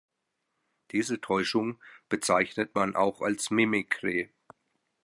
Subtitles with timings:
[0.93, 4.31] Diese Täuschung bezeichnet man auch als Mimikry.